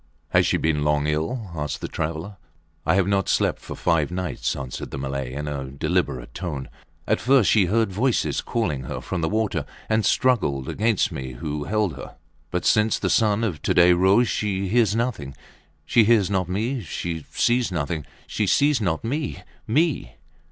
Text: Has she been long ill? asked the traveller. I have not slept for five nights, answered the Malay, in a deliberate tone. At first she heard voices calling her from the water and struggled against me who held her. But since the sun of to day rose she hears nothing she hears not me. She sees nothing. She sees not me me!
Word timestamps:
Has 0.29 0.47
she 0.47 0.57
been 0.57 0.83
long 0.83 1.05
ill? 1.05 1.51
asked 1.53 1.79
the 1.79 1.87
traveller. 1.87 2.37
I 2.87 2.95
have 2.95 3.05
not 3.07 3.29
slept 3.29 3.59
for 3.61 3.75
five 3.75 4.09
nights, 4.09 4.55
answered 4.55 4.89
the 4.89 4.97
Malay, 4.97 5.31
in 5.33 5.47
a 5.47 5.65
deliberate 5.65 6.33
tone. 6.33 6.69
At 7.05 7.21
first 7.21 7.51
she 7.51 7.65
heard 7.65 7.93
voices 7.93 8.41
calling 8.41 8.85
her 8.85 8.99
from 8.99 9.21
the 9.21 9.29
water 9.29 9.63
and 9.87 10.03
struggled 10.03 10.67
against 10.67 11.11
me 11.11 11.33
who 11.33 11.65
held 11.65 11.95
her. 11.97 12.15
But 12.49 12.65
since 12.65 12.97
the 12.97 13.11
sun 13.11 13.43
of 13.43 13.61
to 13.61 13.75
day 13.75 13.93
rose 13.93 14.27
she 14.27 14.67
hears 14.69 14.95
nothing 14.95 15.35
she 15.85 16.03
hears 16.03 16.31
not 16.31 16.49
me. 16.49 16.81
She 16.81 17.23
sees 17.29 17.71
nothing. 17.71 18.03
She 18.25 18.47
sees 18.47 18.81
not 18.81 19.03
me 19.03 19.43
me! 19.67 20.15